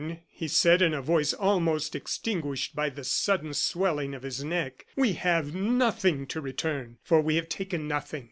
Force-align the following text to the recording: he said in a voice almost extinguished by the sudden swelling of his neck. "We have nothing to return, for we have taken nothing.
he 0.31 0.47
said 0.47 0.81
in 0.81 0.95
a 0.95 0.99
voice 1.01 1.31
almost 1.31 1.93
extinguished 1.93 2.75
by 2.75 2.89
the 2.89 3.03
sudden 3.03 3.53
swelling 3.53 4.15
of 4.15 4.23
his 4.23 4.43
neck. 4.43 4.87
"We 4.95 5.13
have 5.13 5.53
nothing 5.53 6.25
to 6.25 6.41
return, 6.41 6.97
for 7.03 7.21
we 7.21 7.35
have 7.35 7.49
taken 7.49 7.87
nothing. 7.87 8.19